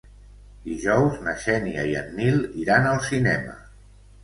[0.69, 3.57] Dijous na Xènia i en Nil iran al cinema.